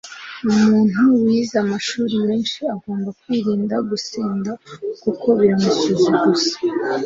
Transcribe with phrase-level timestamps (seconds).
[0.51, 4.51] umuntu wize amashuri menshi agomba kwirinda gusinda
[5.03, 6.53] kuko biramusuzuguza